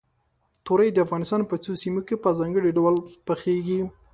[0.65, 2.95] تورۍ د افغانستان په څو سیمو کې په ځانګړي ډول
[3.27, 3.81] پخېږي.